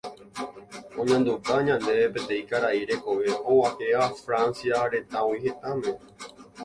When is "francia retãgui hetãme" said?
4.23-5.91